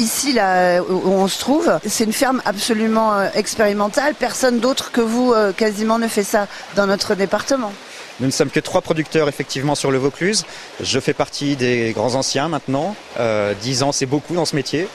[0.00, 4.14] ici, là où on se trouve, c'est une ferme absolument euh, expérimentale.
[4.14, 7.72] Personne d'autre que vous, euh, quasiment, ne fait ça dans notre département.
[8.18, 10.44] Nous ne sommes que trois producteurs effectivement sur le Vaucluse.
[10.82, 12.94] Je fais partie des grands anciens maintenant.
[13.18, 14.88] Euh, dix ans, c'est beaucoup dans ce métier.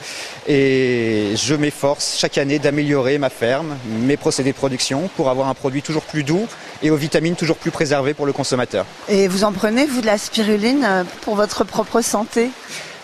[0.46, 5.54] Et je m'efforce chaque année d'améliorer ma ferme, mes procédés de production pour avoir un
[5.54, 6.46] produit toujours plus doux
[6.84, 8.86] et aux vitamines toujours plus préservées pour le consommateur.
[9.08, 12.50] Et vous en prenez, vous, de la spiruline pour votre propre santé?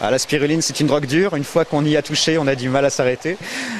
[0.05, 1.37] Ah, la spiruline, c'est une drogue dure.
[1.37, 3.37] Une fois qu'on y a touché, on a du mal à s'arrêter.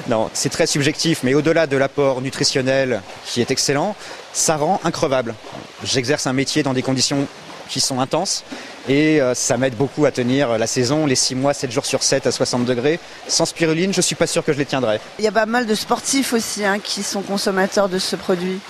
[0.07, 3.97] Non, c'est très subjectif, mais au-delà de l'apport nutritionnel qui est excellent,
[4.33, 5.35] ça rend increvable.
[5.83, 7.27] J'exerce un métier dans des conditions
[7.69, 8.45] qui sont intenses
[8.89, 12.05] et euh, ça m'aide beaucoup à tenir la saison, les 6 mois, 7 jours sur
[12.05, 13.01] 7 à 60 degrés.
[13.27, 15.01] Sans spiruline, je suis pas sûr que je les tiendrais.
[15.19, 18.61] Il y a pas mal de sportifs aussi hein, qui sont consommateurs de ce produit.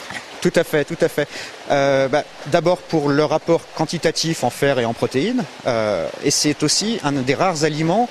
[0.42, 1.28] Tout à fait, tout à fait.
[1.70, 6.64] Euh, bah, D'abord pour le rapport quantitatif en fer et en protéines, euh, et c'est
[6.64, 8.08] aussi un des rares aliments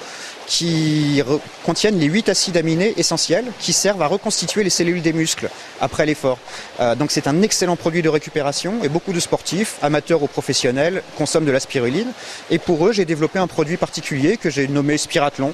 [0.48, 1.22] qui
[1.64, 6.06] contiennent les 8 acides aminés essentiels qui servent à reconstituer les cellules des muscles après
[6.06, 6.40] l'effort.
[6.80, 11.04] Euh, donc c'est un excellent produit de récupération et beaucoup de sportifs, amateurs ou professionnels,
[11.18, 12.12] consomment de la spiruline.
[12.50, 15.54] Et pour eux, j'ai développé un produit particulier que j'ai nommé Spirathlon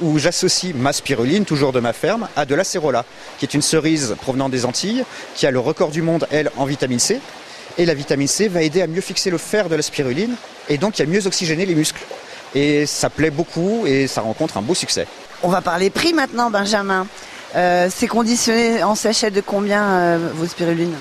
[0.00, 3.04] où j'associe ma spiruline, toujours de ma ferme, à de l'acérola,
[3.38, 6.64] qui est une cerise provenant des Antilles, qui a le record du monde, elle, en
[6.64, 7.20] vitamine C.
[7.78, 10.34] Et la vitamine C va aider à mieux fixer le fer de la spiruline
[10.68, 12.04] et donc à mieux oxygéner les muscles.
[12.54, 15.06] Et ça plaît beaucoup et ça rencontre un beau succès.
[15.42, 17.06] On va parler prix maintenant, Benjamin.
[17.56, 20.94] Euh, c'est conditionné en sachet de combien euh, vos spirulines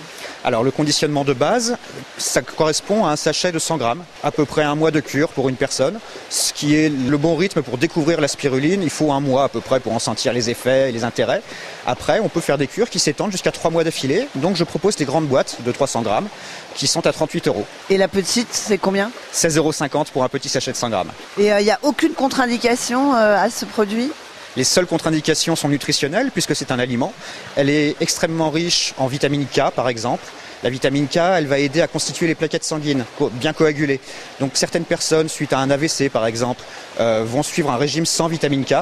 [0.48, 1.76] alors le conditionnement de base,
[2.18, 5.28] ça correspond à un sachet de 100 grammes, à peu près un mois de cure
[5.28, 8.82] pour une personne, ce qui est le bon rythme pour découvrir la spiruline.
[8.82, 11.42] Il faut un mois à peu près pour en sentir les effets et les intérêts.
[11.86, 14.30] Après, on peut faire des cures qui s'étendent jusqu'à 3 mois d'affilée.
[14.36, 16.30] Donc je propose des grandes boîtes de 300 grammes
[16.76, 17.66] qui sont à 38 euros.
[17.90, 19.12] Et la petite, c'est combien?
[19.34, 21.12] 16,50 euros pour un petit sachet de 100 grammes.
[21.38, 24.14] Et il euh, n'y a aucune contre-indication euh, à ce produit?
[24.58, 27.14] Les seules contre-indications sont nutritionnelles puisque c'est un aliment.
[27.56, 30.26] Elle est extrêmement riche en vitamine K par exemple.
[30.64, 34.00] La vitamine K, elle va aider à constituer les plaquettes sanguines, bien coagulées.
[34.40, 36.64] Donc certaines personnes, suite à un AVC par exemple,
[37.00, 38.78] euh, vont suivre un régime sans vitamine K.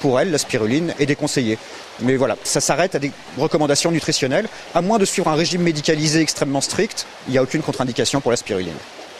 [0.00, 1.58] Pour elles, la spiruline est déconseillée.
[2.00, 4.48] Mais voilà, ça s'arrête à des recommandations nutritionnelles.
[4.74, 8.32] À moins de suivre un régime médicalisé extrêmement strict, il n'y a aucune contre-indication pour
[8.32, 8.72] la spiruline.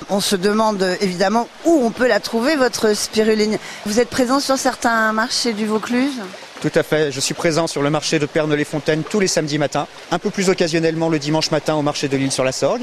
[0.09, 3.59] On se demande évidemment où on peut la trouver, votre spiruline.
[3.87, 6.15] Vous êtes présent sur certains marchés du Vaucluse?
[6.61, 7.13] Tout à fait.
[7.13, 10.51] Je suis présent sur le marché de Pernod-les-Fontaines tous les samedis matins, un peu plus
[10.51, 12.83] occasionnellement le dimanche matin au marché de l'île sur la Sorgue.